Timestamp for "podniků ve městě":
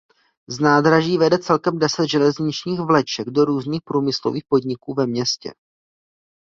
4.49-5.51